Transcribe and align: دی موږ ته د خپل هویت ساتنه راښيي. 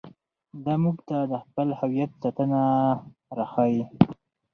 دی 0.63 0.75
موږ 0.83 0.97
ته 1.07 1.17
د 1.31 1.33
خپل 1.43 1.67
هویت 1.79 2.11
ساتنه 2.21 2.61
راښيي. 3.37 3.83